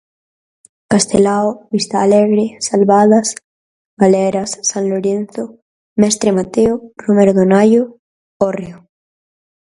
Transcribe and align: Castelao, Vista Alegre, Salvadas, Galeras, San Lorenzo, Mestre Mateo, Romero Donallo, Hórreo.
Castelao, 0.91 1.47
Vista 1.75 1.95
Alegre, 2.05 2.45
Salvadas, 2.69 3.27
Galeras, 4.01 4.51
San 4.69 4.83
Lorenzo, 4.91 5.43
Mestre 6.01 6.29
Mateo, 6.39 6.73
Romero 7.05 7.31
Donallo, 7.39 7.83
Hórreo. 8.41 8.77